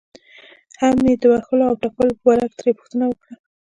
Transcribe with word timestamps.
هم 0.81 0.95
یې 1.09 1.13
د 1.21 1.23
وهلو 1.31 1.63
او 1.69 1.75
ټکولو 1.81 2.11
په 2.17 2.21
باره 2.27 2.45
کې 2.49 2.55
ترې 2.59 2.71
پوښتنه 2.79 3.05
وکړه. 3.07 3.33